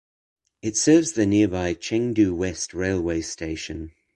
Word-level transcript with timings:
It 0.63 0.77
serves 0.77 1.11
the 1.11 1.27
nearby 1.27 1.75
Chengdu 1.75 2.35
West 2.35 2.73
railway 2.73 3.21
station. 3.21 3.91